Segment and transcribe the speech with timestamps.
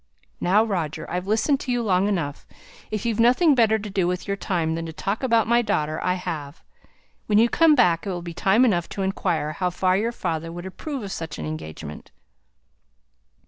[0.39, 2.47] "Now, Roger, I've listened to you long enough.
[2.89, 6.03] If you've nothing better to do with your time than to talk about my daughter,
[6.03, 6.63] I have.
[7.27, 10.51] When you come back it will be time enough to inquire how far your father
[10.51, 12.09] would approve of such an engagement."